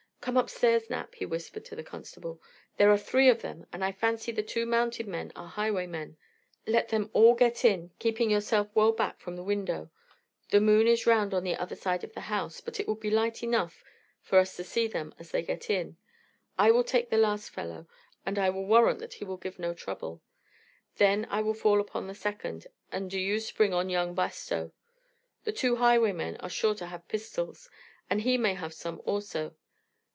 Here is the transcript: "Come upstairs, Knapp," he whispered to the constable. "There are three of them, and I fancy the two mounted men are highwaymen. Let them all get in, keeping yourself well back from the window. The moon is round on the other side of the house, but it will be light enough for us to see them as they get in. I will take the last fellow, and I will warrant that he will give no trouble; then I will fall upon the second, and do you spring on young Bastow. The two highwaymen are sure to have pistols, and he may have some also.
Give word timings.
"Come 0.21 0.37
upstairs, 0.37 0.87
Knapp," 0.87 1.15
he 1.15 1.25
whispered 1.25 1.65
to 1.65 1.75
the 1.75 1.83
constable. 1.83 2.39
"There 2.77 2.91
are 2.91 2.97
three 2.99 3.27
of 3.27 3.41
them, 3.41 3.65
and 3.73 3.83
I 3.83 3.91
fancy 3.91 4.31
the 4.31 4.43
two 4.43 4.67
mounted 4.67 5.07
men 5.07 5.31
are 5.35 5.47
highwaymen. 5.47 6.15
Let 6.67 6.89
them 6.89 7.09
all 7.11 7.33
get 7.33 7.65
in, 7.65 7.89
keeping 7.97 8.29
yourself 8.29 8.67
well 8.75 8.91
back 8.91 9.19
from 9.19 9.35
the 9.35 9.41
window. 9.43 9.89
The 10.51 10.61
moon 10.61 10.85
is 10.85 11.07
round 11.07 11.33
on 11.33 11.43
the 11.43 11.55
other 11.55 11.75
side 11.75 12.03
of 12.03 12.13
the 12.13 12.19
house, 12.21 12.61
but 12.61 12.79
it 12.79 12.87
will 12.87 12.93
be 12.95 13.09
light 13.09 13.41
enough 13.41 13.83
for 14.21 14.37
us 14.37 14.55
to 14.57 14.63
see 14.63 14.85
them 14.85 15.11
as 15.17 15.31
they 15.31 15.41
get 15.41 15.71
in. 15.71 15.97
I 16.55 16.69
will 16.69 16.83
take 16.83 17.09
the 17.09 17.17
last 17.17 17.49
fellow, 17.49 17.87
and 18.23 18.37
I 18.37 18.51
will 18.51 18.67
warrant 18.67 18.99
that 18.99 19.15
he 19.15 19.25
will 19.25 19.37
give 19.37 19.57
no 19.57 19.73
trouble; 19.73 20.21
then 20.97 21.25
I 21.31 21.41
will 21.41 21.55
fall 21.55 21.81
upon 21.81 22.05
the 22.05 22.13
second, 22.13 22.67
and 22.91 23.09
do 23.09 23.19
you 23.19 23.39
spring 23.39 23.73
on 23.73 23.89
young 23.89 24.13
Bastow. 24.13 24.71
The 25.45 25.51
two 25.51 25.77
highwaymen 25.77 26.37
are 26.41 26.47
sure 26.49 26.75
to 26.75 26.85
have 26.85 27.07
pistols, 27.07 27.71
and 28.07 28.21
he 28.21 28.37
may 28.37 28.53
have 28.53 28.75
some 28.75 29.01
also. 29.05 29.55